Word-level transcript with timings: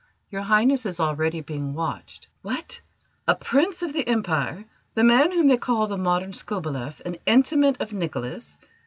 Your 0.31 0.41
Highness 0.41 0.87
is 0.87 0.99
already 0.99 1.41
being 1.41 1.75
watched." 1.75 2.25
"What! 2.41 2.81
A 3.27 3.35
Prince 3.35 3.83
of 3.83 3.93
the 3.93 4.07
Empire, 4.07 4.65
the 4.95 5.03
man 5.03 5.31
whom 5.31 5.45
they 5.45 5.57
call 5.57 5.85
the 5.85 5.95
Modern 5.95 6.33
Skobeleff, 6.33 7.01
an 7.05 7.17
intimate 7.27 7.79
of 7.79 7.93
Nicholas! 7.93 8.57